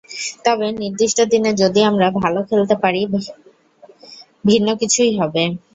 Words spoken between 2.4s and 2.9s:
খেলতে